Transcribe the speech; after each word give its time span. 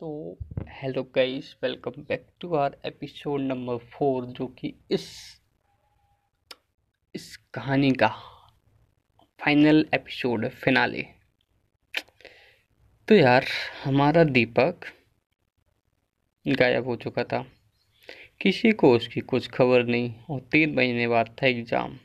तो 0.00 0.38
hello 0.68 1.02
guys 1.02 1.56
welcome 1.62 1.90
back 1.90 2.26
to 2.40 2.54
our 2.54 2.76
episode 2.86 3.40
number 3.40 3.76
four 3.76 4.26
जो 4.26 4.46
कि 4.46 4.72
इस 4.90 5.06
इस 7.14 7.36
कहानी 7.54 7.90
का 7.92 8.08
फाइनल 9.40 9.84
एपिसोड 9.94 10.44
है 10.44 10.50
फिनाले 10.50 11.02
तो 13.08 13.14
यार, 13.14 13.44
हमारा 13.84 14.24
दीपक 14.24 14.86
गायब 16.46 16.86
हो 16.86 16.96
चुका 16.96 17.24
था। 17.24 17.44
किसी 18.40 18.72
को 18.72 18.92
उसकी 18.96 19.20
कुछ 19.20 19.48
खबर 19.48 19.84
नहीं, 19.84 20.14
और 20.30 20.40
तीन 20.52 20.74
महीने 20.74 21.08
बाद 21.08 21.34
था 21.42 21.46
एग्ज़ाम 21.46 21.98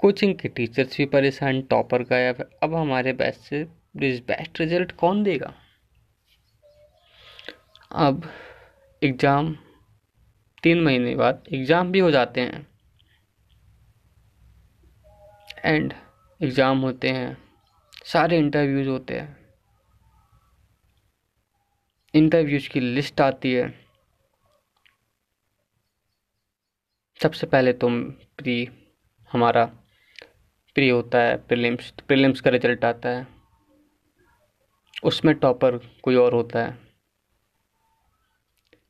कोचिंग 0.00 0.38
के 0.38 0.48
टीचर्स 0.48 0.96
भी 0.96 1.06
परेशान 1.06 1.62
टॉपर 1.62 2.02
गायब 2.02 2.36
है। 2.40 2.48
अब 2.62 2.74
हमारे 2.74 3.12
बैच 3.12 3.34
से 3.34 3.64
बेस्ट 3.96 4.60
रिज़ल्ट 4.60 4.92
कौन 4.92 5.22
देगा? 5.22 5.54
अब 7.92 8.22
एग्ज़ाम, 9.02 9.54
तीन 10.62 10.80
महीने 10.80 11.14
बाद 11.16 11.42
एग्ज़ाम 11.52 11.90
भी 11.92 11.98
हो 11.98 12.10
जाते 12.10 12.40
हैं। 12.40 12.66
एंड 15.64 15.92
एग्ज़ाम 16.40 16.80
होते 16.80 17.08
हैं, 17.08 17.36
सारे 18.04 18.38
इंटरव्यूज़ 18.38 18.88
होते 18.88 19.18
हैं। 19.18 19.36
इंटरव्यूज़ 22.14 22.68
की 22.68 22.80
लिस्ट 22.80 23.20
आती 23.20 23.52
है। 23.52 23.68
सबसे 27.20 27.46
पहले 27.46 27.72
तो 27.72 27.88
प्री, 28.38 28.68
हमारा 29.30 29.64
प्री 30.76 30.88
होता 30.88 31.18
है, 31.18 31.36
प्रीलिम्स 31.38 31.90
प्रीलिम्स 32.08 32.40
का 32.40 32.50
रिज़ल्ट 32.50 32.84
आता 32.84 33.08
है। 33.08 33.26
उसमें 35.04 35.34
टॉपर 35.34 35.76
कोई 36.02 36.16
और 36.16 36.34
होता 36.34 36.64
है। 36.64 36.91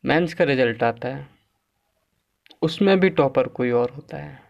मेंस 0.05 0.35
का 0.35 0.45
रिज़ल्ट 0.45 0.83
आता 0.83 1.09
है। 1.09 1.27
उसमें 2.63 3.01
भी 3.01 3.11
टॉपर 3.11 3.49
कोई 3.49 3.71
और 3.71 3.91
होता 3.91 4.17
है। 4.17 4.41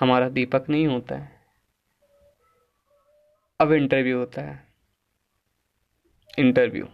हमारा 0.00 0.28
दीपक 0.28 0.68
नहीं 0.70 0.86
होता 0.86 1.16
है। 1.16 1.30
अब 3.60 3.72
इंटरव्यू 3.72 4.18
होता 4.18 4.42
है। 4.42 4.66
इंटरव्यू 6.38 6.86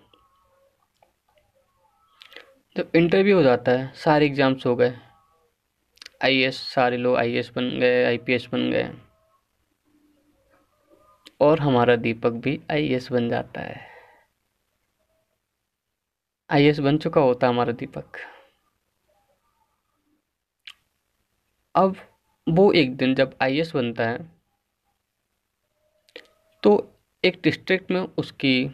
जब 2.76 2.90
इंटरव्यू 2.94 3.36
हो 3.36 3.42
जाता 3.42 3.72
है, 3.72 3.92
सारे 3.94 4.26
एग्ज़ाम्स 4.26 4.66
हो 4.66 4.76
गए। 4.76 4.94
आईएएस 6.24 6.56
सारे 6.74 6.96
लोग 6.96 7.16
आईएएस 7.16 7.50
बन 7.56 7.68
गए 7.80 8.04
आईपीएस 8.04 8.48
बन 8.52 8.70
गए। 8.70 8.90
और 11.40 11.60
हमारा 11.60 11.96
दीपक 11.96 12.30
भी 12.30 12.60
आईएएस 12.70 13.12
बन 13.12 13.28
जाता 13.28 13.60
है। 13.60 13.93
आई 16.50 16.72
बन 16.72 16.98
चुका 16.98 17.20
होता 17.20 17.48
हमारा 17.48 17.72
दीपक। 17.72 18.16
अब 21.74 21.96
वो 22.46 22.70
एक 22.72 22.96
दिन 22.96 23.14
जब 23.14 23.36
आई 23.42 23.62
बनता 23.74 24.08
है 24.08 24.18
तो 26.62 26.72
एक 27.24 27.40
डिस्ट्रिक्ट 27.44 27.90
में 27.90 28.00
उसकी 28.18 28.64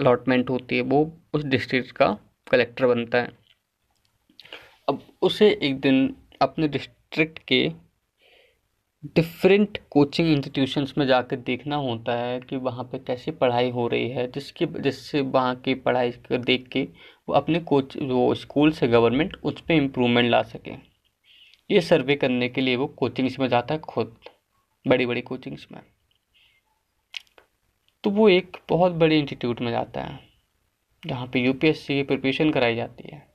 अलॉटमेंट 0.00 0.50
होती 0.50 0.76
है, 0.76 0.82
वो 0.82 1.12
उस 1.34 1.44
डिस्ट्रिक्ट 1.44 1.92
का 1.92 2.06
कलेक्टर 2.50 2.86
बनता 2.86 3.18
है। 3.18 3.38
अब 4.88 5.02
उसे 5.22 5.50
एक 5.62 5.80
दिन 5.80 6.16
अपने 6.42 6.68
डिस्ट्रिक्ट 6.68 7.38
के 7.38 7.68
डिफरेंट 9.04 9.78
कोचिंग 9.90 10.28
इंस्टीट्यूशंस 10.28 10.92
में 10.98 11.06
जाकर 11.06 11.36
देखना 11.36 11.76
होता 11.76 12.12
है 12.12 12.40
कि 12.40 12.56
वहाँ 12.56 12.84
पे 12.84 12.98
कैसी 12.98 13.30
पढ़ाई 13.30 13.70
हो 13.70 13.86
रही 13.88 14.08
है, 14.10 14.26
जिसकी 14.30 14.66
जिससे 14.66 15.20
वहाँ 15.20 15.54
की 15.56 15.74
पढ़ाई 15.74 16.10
को 16.10 16.38
देख 16.38 16.68
के 16.68 16.82
वो 17.28 17.34
अपने 17.34 17.60
कोच 17.60 17.96
वो 17.96 18.34
स्कूल 18.34 18.72
से 18.72 18.88
गवर्नमेंट 18.88 19.36
उस 19.36 19.60
पर 19.60 19.74
इम्प्रूवमेंट 19.74 20.30
ला 20.30 20.42
सके। 20.42 20.74
ये 21.70 21.80
सर्वे 21.80 22.16
करने 22.16 22.48
के 22.48 22.60
लिए 22.60 22.76
वो 22.76 22.86
कोचिंग्स 22.88 23.38
में 23.40 23.48
जाता 23.48 23.74
है, 23.74 23.80
खुद 23.80 24.16
बड़ी 24.86 25.06
बड़ी 25.06 25.20
कोचिंग्स 25.20 25.66
में। 25.72 25.80
तो 28.04 28.10
वो 28.10 28.28
एक 28.28 28.56
बहुत 28.68 28.92
बड़े 28.92 29.18
इंस्टीट्यूट 29.18 29.60
में 29.60 29.70
जाता 29.72 30.02
है, 30.02 30.18
जहाँ 31.02 31.26
पे 31.26 31.40
यूपीएससी 31.40 31.94
की 31.94 32.02
प्रिपरेशन 32.02 32.50
कराई 32.50 32.74
जाती 32.74 33.08
है। 33.08 33.26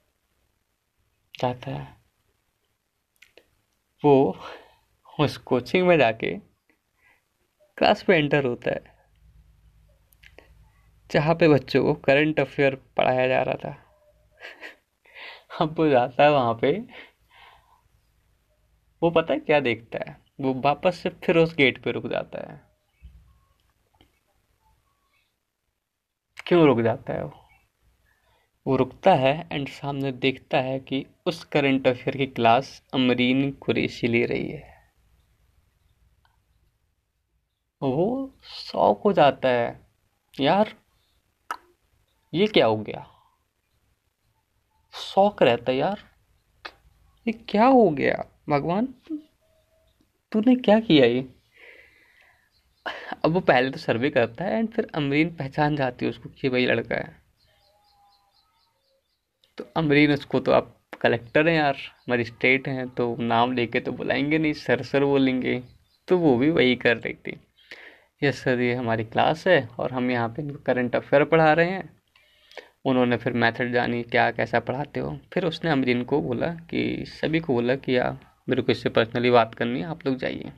जाता 1.36 1.72
है। 1.72 1.88
वो 4.04 4.38
उस 5.20 5.38
कोचिंग 5.38 5.88
में 5.88 5.98
जाके 5.98 6.38
क्लास 7.78 8.06
में 8.10 8.18
एंटर 8.18 8.46
होता 8.46 8.72
है। 8.72 8.96
जहाँ 11.12 11.36
पे 11.36 11.48
बच्चों 11.48 11.84
को 11.84 11.94
करंट 11.94 12.40
अफेयर 12.40 12.76
पढ़ाया 12.76 13.28
जा 13.28 13.42
रहा 13.42 13.56
था। 13.56 13.82
अब 15.62 15.80
वो 15.80 15.90
जाता 15.90 16.24
है 16.24 16.32
वहाँ 16.32 16.54
पे। 16.54 16.80
वो 19.04 19.12
पता 19.12 19.34
है 19.34 19.40
क्या 19.40 19.60
देखता 19.60 20.00
है? 20.08 20.18
वो 20.40 20.54
वापस 20.54 20.96
से 20.96 21.10
फिर 21.10 21.38
उस 21.38 21.56
गेट 21.56 21.84
पे 21.84 21.92
रुक 21.92 22.08
जाता 22.08 22.54
है। 22.54 22.62
क्यों 26.48 26.66
रुक 26.66 26.82
जाता 26.82 27.14
है 27.14 27.24
वो? 27.24 27.42
वो 28.68 28.76
रुकता 28.76 29.14
है 29.14 29.48
एंड 29.52 29.68
सामने 29.68 30.12
देखता 30.12 30.58
है 30.58 30.80
कि 30.80 31.06
उस 31.26 31.44
करंट 31.44 31.88
अफेयर 31.88 32.18
की 32.18 32.26
क्लास 32.26 32.84
अमरीन 32.94 33.52
कुरेशी 33.52 34.08
ले 34.08 34.26
रही 34.26 34.50
है। 34.50 34.75
वो 37.86 38.34
शौक 38.44 39.02
हो 39.02 39.14
जाता 39.14 39.50
है। 39.50 39.88
यार, 40.40 40.74
ये 42.34 42.48
क्या 42.48 42.66
हो 42.66 42.78
गया? 42.78 43.08
शौक 44.94 45.44
रहता 45.44 45.72
है 45.72 45.78
यार। 45.78 46.04
ये 47.28 47.32
क्या 47.32 47.66
हो 47.66 47.90
गया? 47.90 48.26
भगवान, 48.50 48.86
तूने 50.32 50.56
क्या 50.56 50.80
किया 50.80 51.06
ये? 51.06 51.30
अब 53.26 53.32
वो 53.32 53.40
पहले 53.40 53.72
तो 53.72 53.78
सर्वे 53.78 54.10
करता 54.10 54.44
है 54.44 54.54
एंड 54.54 54.70
फिर 54.70 54.92
अमरीन 54.96 55.36
पहचान 55.36 55.76
जाती 55.76 56.06
है 56.06 56.10
उसको 56.10 56.30
कि 56.30 56.50
भाई 56.50 56.66
लड़का 56.66 56.96
है। 56.96 57.22
तो 59.58 59.68
अमरीन, 59.76 60.14
उसको 60.14 60.40
तो 60.40 60.52
आप 60.52 60.78
कलेक्टर 61.02 61.48
हैं 61.48 61.56
यार, 61.56 61.78
मजिस्ट्रेट 62.10 62.68
हैं 62.68 62.90
तो 62.90 63.16
नाम 63.16 63.54
लेके 63.54 63.80
तो 63.80 63.92
बुलाएँगे 63.92 64.38
नहीं 64.38 64.54
सर 64.54 64.84
सर 64.84 65.06
बोलेंगे। 65.06 65.64
तो 66.08 66.18
वो 66.18 66.38
भी 66.38 66.50
वही 66.50 66.76
कर 66.76 66.98
रही 66.98 67.14
थी। 67.14 67.40
यस 68.26 68.40
सर 68.40 68.60
ये 68.60 68.74
हमारी 68.74 69.04
क्लास 69.04 69.48
है 69.48 69.70
और 69.80 69.92
हम 69.92 70.12
यहाँ 70.12 70.30
पे 70.30 70.54
करंट 70.66 70.96
अफेयर 70.96 71.24
पढ़ा 71.24 71.54
रहे 71.54 71.70
हैं। 71.70 72.02
उन्होंने 72.86 73.18
फिर 73.18 73.34
मेथड 73.34 73.74
जानी 73.74 74.04
क्या, 74.04 74.32
कैसा 74.32 74.60
पढ़ाते 74.60 75.00
हो। 75.00 75.20
फिर 75.34 75.46
उसने 75.46 75.72
अमरीन 75.72 76.04
को 76.04 76.22
बोला 76.22 76.48
कि, 76.48 77.04
सभी 77.08 77.40
को 77.40 77.54
बोला 77.54 77.76
कि, 77.76 77.98
यार, 77.98 78.20
मेरे 78.50 78.62
को 78.62 78.72
इससे 78.72 78.90
पर्सनली 78.90 79.30
बात 79.30 79.56
करनी 79.56 79.80
है, 79.80 79.86
आप 79.86 80.08
लोग 80.08 80.18
जाइए। 80.18 80.52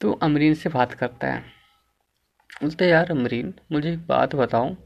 तो 0.00 0.12
अमरीन 0.12 0.54
से 0.54 0.68
बात 0.68 0.92
करता 0.92 1.32
है। 1.32 1.40
बोलते 2.62 2.86
यार, 2.86 3.10
अमरीन, 3.10 3.54
मुझे 3.72 3.92
एक 3.92 4.06
बात 4.06 4.34
बताओ। 4.34 4.76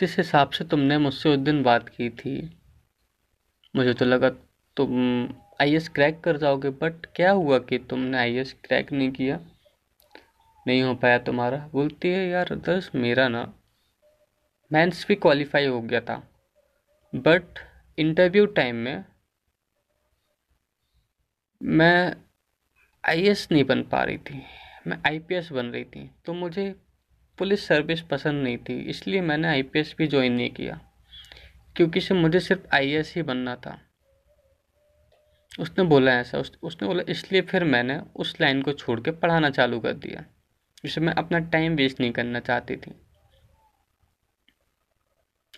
जिस 0.00 0.16
हिसाब 0.16 0.50
से 0.50 0.64
तुमने 0.64 0.98
मुझसे 0.98 1.28
उस 1.28 1.38
दिन 1.38 1.62
बात 1.62 1.88
की 1.88 2.10
थी, 2.10 2.60
मुझे 3.76 3.94
तो 3.94 4.04
लगा 4.04 4.30
तुम 4.76 5.24
आईएएस 5.60 5.88
क्रैक 5.88 6.20
कर 6.20 6.36
जाओगे 6.36 6.70
बट 6.70 7.06
क्या 7.06 7.30
हुआ 7.30 7.58
कि 7.58 7.78
तुमने 7.78 8.18
आईएएस 8.18 8.52
क्रैक 8.64 8.92
नहीं 8.92 9.10
किया? 9.10 9.40
नहीं 10.66 10.82
हो 10.82 10.94
पाया 10.94 11.18
तुम्हारा? 11.18 11.68
बोलती 11.72 12.08
है 12.08 12.28
यार 12.28 12.56
दस 12.56 12.90
मेरा 12.94 13.28
ना। 13.28 13.54
मैंस 14.72 15.04
भी 15.08 15.14
क्वालिफाई 15.14 15.66
हो 15.66 15.82
गया 15.82 16.00
था। 16.00 16.28
बट 17.14 17.58
इंटरव्यू 17.98 18.46
टाइम 18.46 18.76
में 18.76 19.04
मैं 21.62 22.16
आईएएस 23.08 23.48
नहीं 23.52 23.64
बन 23.64 23.82
पा 23.82 24.04
रही 24.04 24.18
थी। 24.18 24.42
मैं 24.86 24.98
आईपीएस 25.06 25.52
बन 25.52 25.66
रही 25.66 25.84
थी। 25.84 26.10
तो 26.24 26.32
मुझे 26.32 26.74
पुलिस 27.38 27.66
सर्विस 27.66 28.00
पसंद 28.00 28.44
नहीं 28.44 28.58
थी। 28.58 28.80
इसलिए 28.80 29.20
मैंने 29.20 29.48
आईपीएस 29.48 29.94
भी 29.98 30.06
ज्वाइन 30.06 30.32
नहीं 30.32 30.50
किया। 30.50 30.80
क्योंकि 31.76 32.00
से 32.00 32.14
मुझे 32.14 32.40
सिर्फ़ 32.40 32.76
आईएएस 32.76 33.12
ही 33.16 33.22
बनना 33.22 33.56
था। 33.56 33.80
उसने 35.60 35.84
बोला 35.84 36.12
ऐसा। 36.12 36.38
उस, 36.38 36.58
उसने 36.62 36.88
बोला 36.88 37.02
इसलिए 37.08 37.40
फिर 37.40 37.64
मैंने 37.64 38.02
उस 38.16 38.40
लाइन 38.40 38.62
को 38.62 38.72
छोड़ 38.72 39.00
के 39.00 39.10
पढ़ाना 39.10 39.50
चालू 39.50 39.80
कर 39.80 39.92
दिया। 39.92 40.24
जिसमें 40.84 41.06
मैं 41.06 41.14
अपना 41.14 41.38
टाइम 41.38 41.74
वेस्ट 41.76 42.00
नहीं 42.00 42.12
करना 42.12 42.40
चाहती 42.40 42.76
थी। 42.76 42.94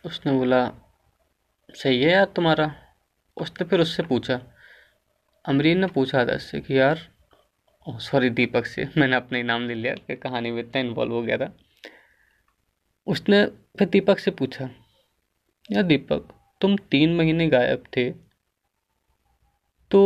उसने 0.04 0.32
बोला, 0.32 0.70
सही 1.74 2.02
है 2.02 2.10
यार 2.10 2.24
तुम्हारा? 2.26 2.74
उसने 3.36 3.66
फिर 3.66 3.80
उससे 3.80 4.02
पूछा, 4.02 4.40
अमरीन 5.44 5.78
ने 5.78 5.86
पूछा 5.86 6.24
दस 6.24 6.42
से 6.42 6.60
कि 6.60 6.78
यार 6.78 7.08
सॉरी 7.86 8.30
दीपक 8.30 8.66
से, 8.66 8.88
मैंने 8.98 9.16
अपने 9.16 9.42
नाम 9.42 9.66
ले 9.68 9.74
लिया, 9.74 9.94
कि 9.94 10.16
कहानी 10.16 10.50
में 10.50 10.60
इतना 10.62 10.80
इन्वॉल्व 10.80 11.12
हो 11.12 11.22
गया 11.22 11.36
था। 11.36 11.52
उसने 13.06 13.44
फिर 13.78 13.88
दीपक 13.88 14.18
से 14.18 14.30
पूछा, 14.30 14.68
यार 15.70 15.82
दीपक, 15.82 16.28
तुम 16.60 16.76
तीन 16.90 17.14
महीने 17.16 17.48
गायब 17.48 17.84
थे 17.96 18.10
तो 19.90 20.00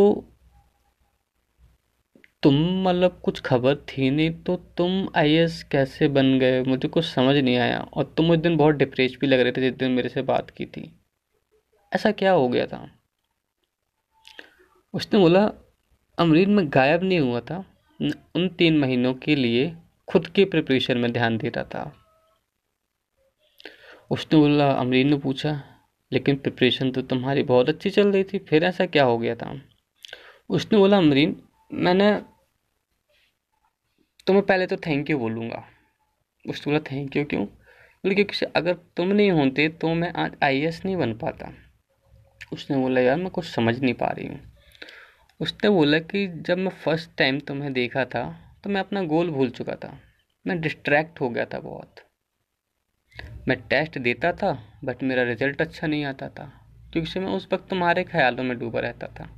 तुम 2.42 2.82
मतलब 2.82 3.20
कुछ 3.24 3.40
खबर 3.40 3.76
थी 3.76 4.10
नहीं 4.10 4.30
तो 4.30 4.56
तुम 4.56 5.08
आई 5.16 5.46
कैसे 5.72 6.08
बन 6.08 6.38
गए? 6.38 6.62
मुझे 6.62 6.88
कुछ 6.88 7.04
समझ 7.04 7.36
नहीं 7.36 7.56
आया। 7.56 7.80
और 7.80 8.14
तुम 8.16 8.30
उस 8.30 8.38
दिन 8.38 8.56
बहुत 8.56 8.74
डिप्रेस 8.74 9.16
भी 9.20 9.26
लग 9.26 9.40
रहे 9.40 9.52
थे 9.52 9.60
जिस 9.60 9.72
दिन 9.72 9.90
मेरे 9.90 10.08
से 10.08 10.22
बात 10.22 10.50
की 10.50 10.66
थी। 10.66 11.00
ऐसा 11.94 12.10
क्या 12.10 12.32
हो 12.32 12.48
गया 12.48 12.66
था? 12.66 12.90
उसने 14.94 15.20
बोला, 15.20 15.52
अमरीन, 16.18 16.50
में 16.50 16.68
गायब 16.68 17.02
नहीं 17.02 17.20
हुआ 17.20 17.40
था। 17.40 17.64
उन 18.36 18.48
तीन 18.48 18.78
महीनों 18.78 19.14
के 19.14 19.36
लिए 19.36 19.76
खुद 20.08 20.26
के 20.26 20.44
प्रिपरेशन 20.44 20.98
में 20.98 21.12
ध्यान 21.12 21.38
दे 21.38 21.48
रहा 21.48 21.64
था। 21.64 21.92
उसने 24.10 24.38
बोला, 24.38 24.70
अमरीन 24.70 25.10
ने 25.10 25.18
पूछा, 25.18 25.62
लेकिन 26.12 26.36
प्रिपरेशन 26.36 26.90
तो 26.90 27.02
तुम्हारी 27.02 27.42
बहुत 27.42 27.68
अच्छी 27.68 27.90
चल 27.90 28.12
रही 28.12 28.24
थी, 28.24 28.38
फिर 28.38 28.64
ऐसा 28.64 28.86
क्या 28.86 29.04
हो 29.04 29.18
गया 29.18 29.34
था? 29.34 29.60
उसने 30.48 30.78
बोला, 30.78 30.98
अमरीन 30.98 31.42
मैंने 31.70 32.12
तुम्हें 34.26 34.44
पहले 34.46 34.66
तो 34.66 34.76
थैंक 34.76 35.10
यू 35.10 35.18
बोलूँगा। 35.18 35.64
उसने 36.44 36.72
बोला 36.72 36.78
थैंक 36.90 37.16
यू 37.16 37.24
क्यों? 37.24 37.44
बोले, 37.44 38.14
क्योंकि 38.14 38.46
अगर 38.46 38.74
तुम 38.96 39.08
नहीं 39.08 39.30
होते 39.30 39.68
तो 39.70 39.92
मैं 39.94 40.12
आज 40.14 40.36
आईएएस 40.42 40.80
नहीं 40.84 40.96
बन 40.96 41.12
पाता। 41.14 41.52
उसने 42.52 42.76
बोला, 42.76 43.00
यार, 43.00 43.16
मैं 43.16 43.30
कुछ 43.30 43.46
समझ 43.46 43.78
नहीं 43.78 43.94
पा 43.94 44.06
रही 44.08 44.26
हूँ। 44.26 44.40
उसने 45.40 45.70
बोला 45.70 45.98
कि 45.98 46.26
जब 46.26 46.58
मैं 46.58 46.70
फ़र्स्ट 46.84 47.10
टाइम 47.18 47.40
तुम्हें 47.40 47.72
देखा 47.72 48.04
था 48.04 48.24
तो 48.64 48.70
मैं 48.70 48.80
अपना 48.80 49.02
गोल 49.04 49.30
भूल 49.30 49.50
चुका 49.50 49.74
था। 49.74 49.98
मैं 50.46 50.60
डिस्ट्रैक्ट 50.60 51.20
हो 51.20 51.28
गया 51.30 51.44
था 51.44 51.58
बहुत। 51.60 52.04
मैं 53.48 53.60
टेस्ट 53.60 53.98
देता 53.98 54.32
था 54.32 54.52
बट 54.84 55.02
मेरा 55.02 55.22
रिज़ल्ट 55.22 55.60
अच्छा 55.60 55.86
नहीं 55.86 56.04
आता 56.04 56.28
था, 56.28 56.50
क्योंकि 56.92 57.20
मैं 57.20 57.32
उस 57.32 57.48
वक्त 57.52 57.68
तुम्हारे 57.70 58.04
ख्यालों 58.04 58.44
में 58.44 58.58
डूबा 58.58 58.80
रहता 58.80 59.06
था। 59.10 59.28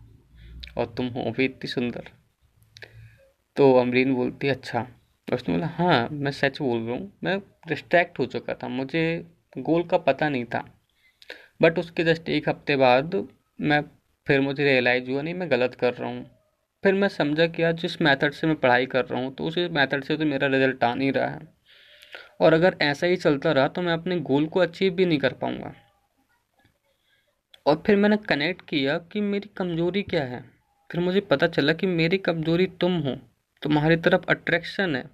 और 0.77 0.95
तुम 0.97 1.07
हो 1.07 1.31
भी 1.31 1.45
इतनी 1.45 1.69
सुंदर। 1.69 2.11
तो 3.57 3.73
अमरीन 3.75 4.15
बोलती 4.15 4.49
अच्छा। 4.49 4.87
उसने 5.29 5.55
बोला 5.55 5.67
हाँ 5.69 6.09
मैं 6.13 6.31
सच 6.33 6.61
बोल 6.63 6.81
रहा 6.81 6.97
हूँ। 6.97 7.13
मैं 7.25 7.39
डिस्ट्रैक्ट 7.69 8.19
हो 8.19 8.27
चुका 8.27 8.55
था। 8.55 8.69
मुझे 8.69 9.03
गोल 9.59 9.83
का 9.83 9.99
पता 9.99 10.29
नहीं 10.29 10.45
था। 10.45 10.65
बट 11.63 11.79
उसके 11.79 12.05
जस्ट 12.05 12.29
एक 12.29 12.49
हफ़्ते 12.49 12.77
बाद 12.77 13.15
मैं 13.59 13.81
फिर 14.27 14.41
मुझे 14.41 14.65
रियलाइज़ 14.65 15.11
हुआ, 15.11 15.23
नहीं, 15.23 15.35
मैं 15.35 15.51
गलत 15.51 15.75
कर 15.75 15.95
रहा 15.95 16.09
हूँ। 16.11 16.25
फिर 16.85 16.95
मैं 16.95 17.09
समझा 17.09 17.47
कि 17.47 17.63
यार, 17.63 17.73
जिस 17.73 18.01
मेथड 18.03 18.33
से 18.33 18.47
मैं 18.47 18.57
पढ़ाई 18.57 18.87
कर 18.87 19.05
रहा 19.05 19.21
हूँ 19.21 19.35
तो 19.35 19.45
उसी 19.45 19.69
मेथड 19.69 20.05
से 20.05 20.17
तो 20.17 20.25
मेरा 20.25 20.47
रिज़ल्ट 20.47 20.85
आ 20.85 20.95
नहीं 20.95 21.13
रहा 21.13 21.29
है। 21.29 21.49
और 22.41 22.53
अगर 22.53 22.77
ऐसा 22.83 23.07
ही 23.07 23.17
चलता 23.17 23.53
रहा 23.53 23.69
तो 23.69 23.83
मैं 23.83 23.93
अपने 23.93 24.21
गोल 24.21 24.47
को 24.47 24.61
अचीव 24.61 24.93
भी 24.95 25.07
नहीं 25.07 25.19
कर 25.19 25.33
पाऊँगा। 25.33 25.75
और 27.67 27.83
फिर 27.87 27.97
मैंने 27.97 28.17
कनेक्ट 28.17 28.63
किया 28.69 28.99
कि 29.13 29.21
मेरी 29.21 29.51
कमज़ोरी 29.57 30.03
क्या 30.03 30.25
है? 30.25 30.41
फिर 30.91 31.01
मुझे 31.01 31.21
पता 31.21 31.47
चला 31.47 31.73
कि 31.73 31.87
मेरी 31.87 32.19
कमज़ोरी 32.19 32.67
तुम 32.81 32.97
हो। 32.99 33.17
तुम्हारी 33.63 33.97
तरफ़ 33.97 34.25
अट्रैक्शन 34.29 34.97
है। 34.97 35.11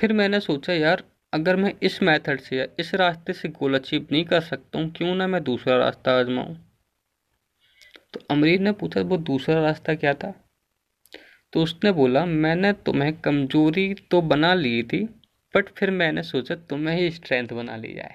फिर 0.00 0.12
मैंने 0.12 0.40
सोचा, 0.40 0.72
यार, 0.72 1.04
अगर 1.34 1.56
मैं 1.56 1.74
इस 1.82 2.02
मेथड 2.02 2.40
से 2.40 2.56
या 2.56 2.66
इस 2.78 2.94
रास्ते 2.94 3.32
से 3.32 3.48
गोल 3.48 3.74
अचीव 3.74 4.08
नहीं 4.12 4.24
कर 4.24 4.40
सकता 4.40 4.78
हूँ, 4.78 4.92
क्यों 4.92 5.14
ना 5.14 5.26
मैं 5.26 5.44
दूसरा 5.44 5.76
रास्ता 5.76 6.12
आजमाऊँ? 6.12 6.56
तो 8.14 8.20
अमरीर 8.30 8.60
ने 8.60 8.72
पूछा, 8.72 9.00
वो 9.00 9.16
दूसरा 9.16 9.60
रास्ता 9.60 9.94
क्या 9.94 10.14
था? 10.14 10.46
तो 11.52 11.62
उसने 11.62 11.92
बोला, 11.92 12.26
मैंने 12.26 12.72
तुम्हें 12.72 13.12
कमज़ोरी 13.20 13.94
तो 13.94 14.22
बना 14.22 14.54
ली 14.54 14.82
थी 14.82 15.04
बट 15.54 15.68
फिर 15.68 15.90
मैंने 15.90 16.22
सोचा, 16.22 16.54
तुम्हें 16.54 16.96
ही 16.96 17.10
स्ट्रेंथ 17.10 17.48
बना 17.48 17.76
ली 17.76 17.94
जाए 17.94 18.14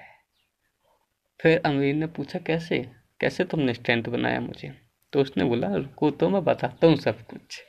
फिर 1.40 1.62
अमीर 1.66 1.94
ने 1.94 2.06
पूछा, 2.06 2.38
कैसे? 2.38 2.90
कैसे 3.20 3.44
तुमने 3.44 3.74
स्ट्रेंथ 3.74 4.02
बनाया 4.02 4.40
मुझे? 4.40 4.85
तो 5.12 5.20
उसने 5.20 5.44
बोला, 5.44 5.74
रुको 5.74 6.10
तो 6.12 6.28
मैं 6.28 6.44
बताता 6.44 6.86
हूँ 6.86 6.96
सब 6.98 7.26
कुछ। 7.26 7.60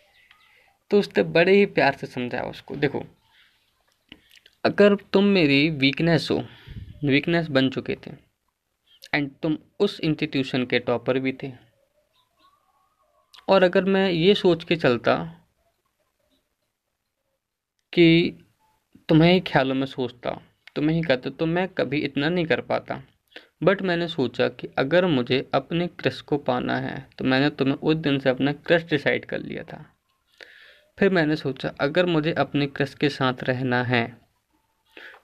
तो 0.92 1.00
उसने 1.00 1.24
बड़े 1.26 1.56
ही 1.56 1.66
प्यार 1.68 1.96
से 1.96 2.08
समझाया 2.08 2.44
उसको, 2.46 2.76
देखो, 2.76 3.04
अगर 4.64 4.96
तुम 5.14 5.24
मेरी 5.26 5.70
वीकनेस 5.72 6.28
हो 6.32 6.44
वीकनेस 7.04 7.48
बन 7.50 7.70
चुके 7.70 7.96
थे 8.08 8.12
एंड 9.14 9.30
तुम 9.44 9.58
उस 9.80 10.00
इंस्टीट्यूशन 10.00 10.66
के 10.66 10.80
टॉपर 10.80 11.20
भी 11.20 11.32
थे, 11.34 11.52
और 13.48 13.64
अगर 13.64 13.84
मैं 13.86 14.10
ये 14.10 14.34
सोच 14.36 14.64
के 14.64 14.76
चलता 14.76 15.16
कि 17.94 18.38
तुम्हें 19.10 19.32
ही 19.32 19.40
ख्यालों 19.42 19.76
में 19.76 19.86
सोचता, 19.88 20.32
तुम्हें 20.76 20.96
ही 20.96 21.02
कहता 21.04 21.30
तो 21.30 21.46
मैं 21.46 21.68
कभी 21.70 22.00
इतना 22.00 22.30
नहीं 22.30 22.46
कर 22.46 22.62
पाता। 22.64 23.02
बट 23.62 23.82
मैंने 23.82 24.08
सोचा 24.08 24.48
कि 24.50 24.68
अगर 24.78 25.06
मुझे 25.06 25.40
अपने 25.54 25.88
क्रश 26.00 26.20
को 26.22 26.38
पाना 26.38 26.76
है 26.78 27.08
तो 27.18 27.26
मैंने 27.26 27.50
तुम्हें 27.50 27.76
उस 27.76 27.96
दिन 27.96 28.20
से 28.20 28.30
अपना 28.30 28.52
क्रश 28.52 28.84
डिसाइड 28.84 29.26
कर 29.26 29.40
लिया 29.40 29.64
था। 29.64 29.86
फिर 30.98 31.10
मैंने 31.10 31.36
सोचा, 31.36 31.70
अगर 31.82 32.06
मुझे 32.06 32.34
अपने 32.34 32.68
क्रश 32.68 32.94
के 32.94 33.10
साथ 33.10 33.44
रहना 33.44 33.84
है 33.84 34.06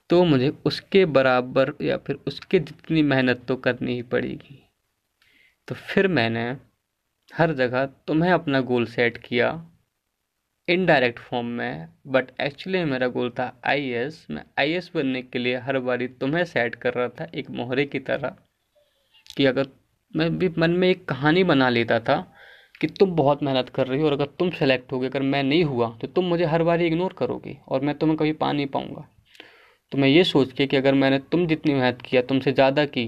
तो 0.09 0.23
मुझे 0.23 0.49
उसके 0.65 1.05
बराबर 1.07 1.71
या 1.81 1.97
फिर 1.97 2.19
उसके 2.27 2.59
जितनी 2.59 3.01
मेहनत 3.03 3.45
तो 3.47 3.55
करनी 3.55 3.93
ही 3.93 4.01
पड़ेगी। 4.03 4.59
तो 5.67 5.75
फिर 5.75 6.07
मैंने 6.07 6.45
हर 7.31 7.53
जगह 7.53 7.85
तुम्हें 8.07 8.31
अपना 8.31 8.61
गोल 8.61 8.85
सेट 8.85 9.17
किया 9.17 9.51
इनडायरेक्ट 10.67 11.19
फॉर्म 11.19 11.45
में 11.45 11.87
बट 12.07 12.29
एक्चुअली 12.41 12.83
मेरा 12.83 13.07
गोल 13.07 13.29
था 13.29 13.61
आई 13.65 14.09
मैं 14.31 14.43
आईएस 14.59 14.91
बनने 14.95 15.21
के 15.21 15.39
लिए 15.39 15.57
हर 15.57 15.79
बारी 15.79 16.07
तुम्हें 16.07 16.43
सेट 16.45 16.75
कर 16.75 16.93
रहा 16.93 17.07
था 17.09 17.27
एक 17.35 17.49
मोहरे 17.49 17.85
की 17.85 17.99
तरह 17.99 18.35
कि 19.37 19.45
अगर 19.45 19.67
मैं 20.15 20.37
भी 20.37 20.49
मन 20.57 20.71
में 20.71 20.89
एक 20.89 21.05
कहानी 21.05 21.43
बना 21.43 21.69
लेता 21.69 21.99
था 21.99 22.15
कि 22.81 22.87
तुम 22.87 23.11
बहुत 23.11 23.43
मेहनत 23.43 23.69
कर 23.69 23.87
रही 23.87 23.99
हो 23.99 24.05
और 24.05 24.13
अगर 24.13 24.25
तुम 24.25 24.49
सेलेक्ट 24.49 24.91
हो 24.91 24.99
गए 24.99 25.07
अगर 25.07 25.21
मैं 25.21 25.43
नहीं 25.43 25.63
हुआ 25.63 25.89
तो 26.01 26.07
तुम 26.07 26.25
मुझे 26.25 26.45
हर 26.45 26.63
बार 26.63 26.81
इग्नोर 26.81 27.13
करोगे 27.13 27.57
और 27.67 27.81
मैं 27.81 27.95
तुम्हें 27.97 28.17
कभी 28.17 28.33
पा 28.33 28.51
नहीं 28.51 28.67
पाऊँगा। 28.67 29.07
तो 29.91 29.97
मैं 29.97 30.07
ये 30.07 30.23
सोच 30.23 30.53
के 30.53 30.67
कि 30.67 30.77
अगर 30.77 30.93
मैंने 30.93 31.19
तुम 31.19 31.45
जितनी 31.47 31.73
मेहनत 31.73 32.01
किया, 32.01 32.21
तुमसे 32.21 32.51
ज़्यादा 32.51 32.85
की 32.85 33.05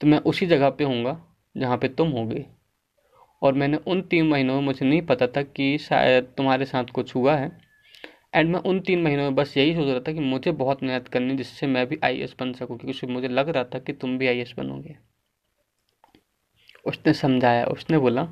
तो 0.00 0.06
मैं 0.06 0.18
उसी 0.18 0.46
जगह 0.46 0.70
पे 0.70 0.84
होऊँगा 0.84 1.20
जहाँ 1.56 1.76
पे 1.78 1.88
तुम 1.88 2.08
होगे। 2.08 2.44
और 3.42 3.54
मैंने 3.54 3.76
उन 3.86 4.02
तीन 4.02 4.28
महीनों 4.28 4.54
में, 4.54 4.62
मुझे 4.62 4.86
नहीं 4.86 5.02
पता 5.02 5.26
था 5.26 5.42
कि 5.42 5.76
शायद 5.78 6.32
तुम्हारे 6.36 6.64
साथ 6.64 6.90
कुछ 6.94 7.14
हुआ 7.14 7.36
है। 7.36 7.50
एंड 8.34 8.50
मैं 8.50 8.60
उन 8.60 8.80
तीन 8.80 9.02
महीनों 9.02 9.22
में 9.22 9.34
बस 9.34 9.56
यही 9.56 9.74
सोच 9.74 9.88
रहा 9.88 10.00
था 10.00 10.12
कि 10.12 10.20
मुझे 10.20 10.52
बहुत 10.52 10.82
मेहनत 10.82 11.08
करनी 11.08 11.36
जिससे 11.36 11.66
मैं 11.66 11.86
भी 11.86 11.98
आई 12.04 12.26
बन 12.40 12.52
सकूँ, 12.52 12.78
क्योंकि 12.78 13.06
मुझे 13.06 13.28
लग 13.28 13.48
रहा 13.48 13.64
था 13.64 13.78
कि 13.78 13.92
तुम 13.92 14.16
भी 14.18 14.26
आई 14.26 14.44
बनोगे। 14.56 14.96
उसने 16.86 17.12
समझाया, 17.12 17.64
उसने 17.66 17.98
बोला 17.98 18.24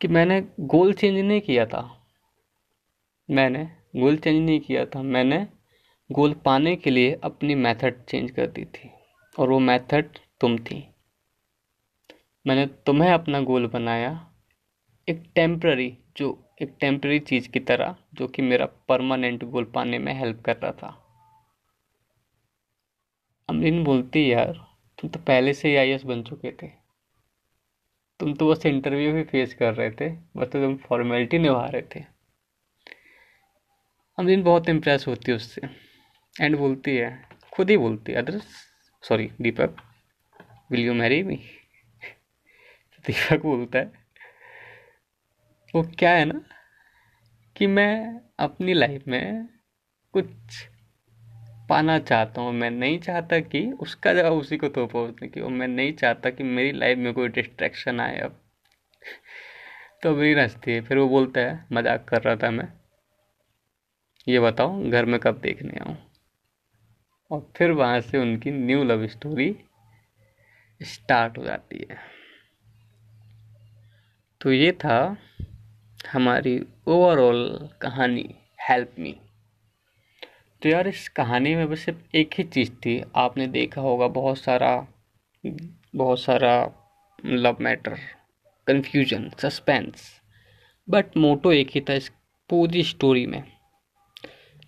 कि 0.00 0.08
मैंने 0.08 0.40
गोल 0.60 0.92
चेंज 0.92 1.18
नहीं 1.18 1.40
किया 1.40 1.64
था। 1.66 1.82
मैंने 3.28 3.64
गोल 3.96 4.16
चेंज 4.16 4.44
नहीं 4.46 4.60
किया 4.60 4.84
था। 4.86 5.02
मैंने 5.02 5.46
गोल 6.10 6.32
पाने 6.44 6.74
के 6.76 6.90
लिए 6.90 7.18
अपनी 7.24 7.54
मेथड 7.54 8.04
चेंज 8.04 8.30
कर 8.30 8.46
दी 8.46 8.64
थी, 8.66 8.90
और 9.34 9.50
वो 9.50 9.58
मेथड 9.60 10.08
तुम 10.40 10.56
थी। 10.58 10.86
मैंने 12.46 12.66
तुम्हें 12.66 13.12
अपना 13.12 13.40
गोल 13.40 13.66
बनाया, 13.66 14.30
एक 15.08 15.32
टेम्प्ररी 15.34 15.98
जो 16.16 16.54
एक 16.62 16.76
टेम्प्ररी 16.80 17.18
चीज़ 17.18 17.48
की 17.48 17.60
तरह, 17.60 17.96
जो 18.14 18.28
कि 18.28 18.42
मेरा 18.42 18.66
परमानेंट 18.66 19.44
गोल 19.44 19.64
पाने 19.64 19.98
में 19.98 20.12
हेल्प 20.14 20.42
कर 20.42 20.56
रहा 20.56 20.72
था। 20.72 20.88
अमरीन 23.48 23.84
बोलती, 23.84 24.32
यार, 24.32 24.66
तुम 24.98 25.10
तो 25.10 25.18
पहले 25.18 25.54
से 25.54 25.68
ही 25.68 25.76
आई 25.76 25.98
बन 25.98 26.22
चुके 26.22 26.52
थे। 26.52 26.68
तुम 28.20 28.34
तो 28.34 28.50
बस 28.50 28.66
इंटरव्यू 28.66 29.12
भी 29.12 29.22
फेस 29.22 29.54
कर 29.54 29.74
रहे 29.74 29.90
थे, 29.90 30.10
बस 30.10 30.46
तो 30.46 30.60
तुम 30.60 30.76
फॉर्मेलिटी 30.76 31.38
निभा 31.38 31.66
रहे 31.66 31.82
थे। 31.82 32.04
अमरीन 34.18 34.42
बहुत 34.42 34.68
इम्प्रेस 34.68 35.06
होती 35.08 35.30
है 35.32 35.36
उससे 35.36 35.60
एंड 36.40 36.58
बोलती 36.58 36.96
है, 36.96 37.28
खुद 37.52 37.70
ही 37.70 37.76
बोलती 37.76 38.12
है 38.12 38.18
other 38.18 38.38
sorry 39.02 39.30
Deepak 39.40 39.76
will 40.70 40.80
you 40.80 40.94
marry 40.94 41.22
me 41.22 41.40
Deepak 43.06 43.42
बोलता 43.42 43.78
है। 43.78 43.92
वो 45.74 45.82
क्या 45.98 46.10
है 46.10 46.24
ना 46.24 46.40
कि 47.56 47.66
मैं 47.66 48.20
अपनी 48.38 48.74
लाइफ 48.74 49.04
में 49.08 49.48
कुछ 50.12 50.26
पाना 51.68 51.98
चाहता 51.98 52.40
हूँ। 52.40 52.52
मैं 52.52 52.70
नहीं 52.70 52.98
चाहता 52.98 53.38
कि 53.40 53.72
उसका 53.80 54.14
जवाब 54.14 54.32
उसी 54.32 54.56
को 54.56 54.68
तो 54.68 54.86
पहुँचने 54.86 55.28
की 55.28 55.40
और 55.40 55.50
मैं 55.50 55.68
नहीं 55.68 55.92
चाहता 55.92 56.30
कि 56.30 56.44
मेरी 56.44 56.72
लाइफ 56.72 56.98
में 56.98 57.12
कोई 57.14 57.28
डिस्ट्रैक्शन 57.28 58.00
आए 58.00 58.18
अब। 58.18 58.40
तो 60.02 60.16
मेरी 60.16 60.40
हंसती 60.40 60.72
है। 60.72 60.80
फिर 60.80 60.98
वो 60.98 61.08
बोलता 61.08 61.40
है, 61.40 61.66
मज़ाक 61.72 62.04
कर 62.08 62.22
रहा 62.22 62.36
था 62.36 62.50
मैं। 62.50 62.68
ये 64.28 64.40
बताओ, 64.40 64.90
घर 64.90 65.04
में 65.04 65.20
कब 65.20 65.40
देखने 65.40 65.80
आऊँ? 65.80 65.96
और 67.30 67.52
फिर 67.56 67.70
वहाँ 67.70 68.00
से 68.00 68.18
उनकी 68.18 68.50
न्यू 68.50 68.84
लव 68.84 69.06
स्टोरी 69.06 69.56
स्टार्ट 70.82 71.38
हो 71.38 71.44
जाती 71.44 71.86
है। 71.90 72.19
तो 74.40 74.52
ये 74.52 74.70
था 74.72 75.16
हमारी 76.12 76.58
ओवरऑल 76.88 77.68
कहानी 77.82 78.24
हेल्प 78.68 78.94
मी 78.98 79.14
तो 80.62 80.68
यार, 80.68 80.88
इस 80.88 81.08
कहानी 81.08 81.54
में 81.54 81.68
बस 81.70 81.80
सिर्फ़ 81.80 82.16
एक 82.16 82.34
ही 82.38 82.44
चीज़ 82.44 82.70
थी। 82.76 83.02
आपने 83.16 83.46
देखा 83.46 83.80
होगा 83.80 84.06
बहुत 84.08 84.38
सारा 84.38 84.70
बहुत 85.44 86.20
सारा 86.20 86.54
love 87.18 87.56
matter 87.60 87.96
confusion 88.66 89.30
suspense 89.38 90.08
but 90.88 91.16
motto 91.16 91.52
एक 91.52 91.70
ही 91.70 91.80
था 91.80 91.94
इस 91.94 92.10
पूरी 92.50 92.82
स्टोरी 92.82 93.26
में, 93.26 93.42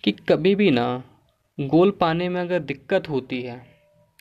कि 0.03 0.11
कभी 0.29 0.53
भी 0.55 0.69
ना 0.71 0.85
गोल 1.57 1.91
पाने 1.91 2.29
में 2.29 2.39
अगर 2.41 2.59
दिक्कत 2.61 3.09
होती 3.09 3.41
है 3.41 3.61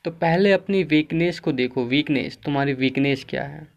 तो 0.04 0.10
पहले 0.12 0.52
अपनी 0.52 0.82
वीकनेस 0.84 1.40
को 1.40 1.52
देखो। 1.52 1.84
वीकनेस 1.84 2.38
तुम्हारी 2.44 2.72
वीकनेस 2.74 3.24
क्या 3.24 3.44
है? 3.44 3.71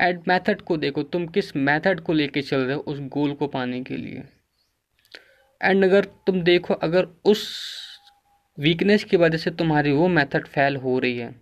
एड 0.00 0.22
मेथड 0.28 0.60
को 0.60 0.76
देखो, 0.76 1.02
तुम 1.02 1.26
किस 1.26 1.54
मेथड 1.56 2.00
को 2.00 2.12
लेके 2.12 2.42
चल 2.42 2.60
रहे 2.60 2.74
हो 2.74 2.80
उस 2.82 3.00
गोल 3.08 3.32
को 3.32 3.46
पाने 3.48 3.82
के 3.82 3.96
लिए। 3.96 4.22
एंड 5.60 5.84
अगर 5.84 6.04
तुम 6.26 6.40
देखो, 6.42 6.74
अगर 6.74 7.06
उस 7.24 7.48
वीकनेस 8.58 9.04
की 9.04 9.16
वजह 9.16 9.38
से 9.38 9.50
तुम्हारी 9.50 9.92
वो 9.92 10.08
मेथड 10.08 10.46
फेल 10.46 10.76
हो 10.76 10.98
रही 10.98 11.18
है 11.18 11.34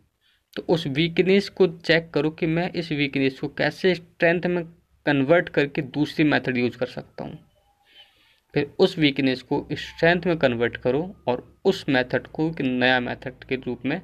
तो 0.57 0.63
उस 0.69 0.87
वीकनेस 0.87 1.49
को 1.49 1.67
चेक 1.67 2.11
करो 2.11 2.31
कि 2.31 2.47
मैं 2.47 2.71
इस 2.73 2.91
वीकनेस 2.93 3.39
को 3.41 3.49
कैसे 3.49 3.95
स्ट्रेंथ 3.95 4.47
में 4.47 4.63
कन्वर्ट 5.07 5.49
करके 5.49 5.83
दूसरी 5.83 6.25
मेथड 6.25 6.57
यूज़ 6.57 6.77
कर 6.79 6.87
सकता 6.87 7.25
हूँ। 7.25 7.39
फिर 8.55 8.71
उस 8.79 8.97
वीकनेस 8.99 9.43
को 9.43 9.67
स्ट्रेंथ 9.73 10.27
में 10.27 10.37
कन्वर्ट 10.39 10.77
करो 10.77 11.03
और 11.29 11.43
उस 11.65 11.85
मेथड 11.89 12.27
को 12.27 12.49
एक 12.51 12.61
नया 12.61 13.01
मेथड 13.01 13.45
के 13.45 13.57
रूप 13.57 13.85
में 13.87 14.01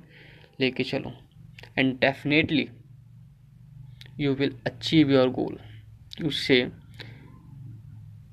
लेके 0.60 0.84
चलो। 0.84 1.12
And 1.78 1.94
definitely 2.00 2.68
you 4.22 4.34
will 4.34 4.56
achieve 4.66 5.10
your 5.10 5.28
goal 5.30 5.58
उससे 6.26 6.64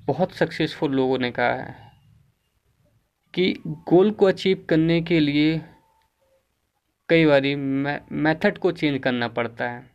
बहुत 0.06 0.32
सक्सेसफुल 0.32 0.92
लोगों 0.92 1.18
ने 1.18 1.30
कहा 1.30 1.52
है 1.52 1.74
कि 3.34 3.52
गोल 3.88 4.10
को 4.10 4.26
अचीव 4.26 4.64
करने 4.68 5.00
के 5.02 5.20
लिए 5.20 5.60
कई 7.08 7.26
बार 7.26 7.42
मेथड 8.12 8.58
को 8.58 8.72
चेंज 8.72 9.00
करना 9.02 9.28
पड़ता 9.28 9.68
है। 9.70 9.88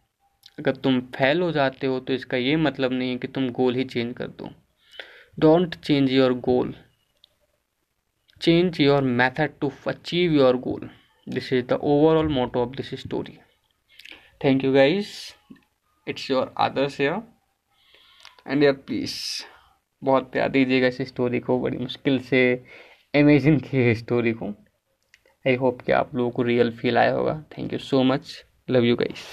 अगर 0.59 0.75
तुम 0.75 0.99
फेल 1.15 1.41
हो 1.41 1.51
जाते 1.51 1.87
हो 1.87 1.99
तो 1.99 2.13
इसका 2.13 2.37
ये 2.37 2.55
मतलब 2.57 2.91
नहीं 2.91 3.09
है 3.11 3.17
कि 3.17 3.27
तुम 3.27 3.49
गोल 3.51 3.75
ही 3.75 3.83
चेंज 3.83 4.13
कर 4.17 4.27
दो। 4.29 4.49
Don't 5.39 5.75
change 5.75 6.11
your 6.11 6.33
goal 6.41 6.73
change 8.41 8.79
your 8.81 9.01
method 9.01 9.59
to 9.61 9.71
achieve 9.87 10.33
your 10.33 10.57
goal 10.59 10.89
this 11.27 11.51
is 11.53 11.65
the 11.65 11.79
overall 11.83 12.27
motto 12.27 12.61
of 12.61 12.75
this 12.75 12.93
story 13.01 13.37
thank 14.43 14.63
you 14.63 14.73
guys 14.73 15.13
it's 16.07 16.29
your 16.31 16.53
Adarsh 16.57 16.99
या 17.01 17.21
एंड 18.47 18.63
यार 18.63 18.73
प्लीज़ 18.73 19.15
बहुत 20.01 20.31
प्यार 20.31 20.49
दीजिएगा 20.49 20.87
इस 20.87 21.01
स्टोरी 21.01 21.39
को, 21.39 21.59
बड़ी 21.59 21.77
मुश्किल 21.77 22.19
से 22.19 22.41
अमेजिंग 23.15 23.59
की 23.61 23.93
स्टोरी 23.95 24.33
को। 24.33 24.49
आई 25.45 25.55
होप 25.55 25.81
कि 25.81 25.91
आप 25.91 26.15
लोगों 26.15 26.31
को 26.31 26.43
रियल 26.43 26.71
फील 26.77 26.97
आया 26.97 27.11
होगा। 27.11 27.43
Thank 27.57 27.73
you 27.73 27.79
so 27.79 28.03
much 28.03 28.43
love 28.69 28.83
you 28.83 28.95
guys 28.95 29.25